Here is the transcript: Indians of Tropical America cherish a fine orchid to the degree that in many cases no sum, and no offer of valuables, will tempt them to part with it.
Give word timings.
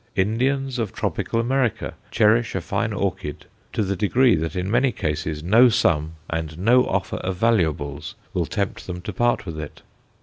Indians 0.15 0.79
of 0.79 0.93
Tropical 0.93 1.39
America 1.39 1.93
cherish 2.09 2.55
a 2.55 2.61
fine 2.61 2.91
orchid 2.91 3.45
to 3.71 3.83
the 3.83 3.95
degree 3.95 4.33
that 4.33 4.55
in 4.55 4.71
many 4.71 4.91
cases 4.91 5.43
no 5.43 5.69
sum, 5.69 6.13
and 6.27 6.57
no 6.57 6.87
offer 6.87 7.17
of 7.17 7.35
valuables, 7.35 8.15
will 8.33 8.47
tempt 8.47 8.87
them 8.87 9.01
to 9.01 9.13
part 9.13 9.45
with 9.45 9.59
it. 9.59 9.83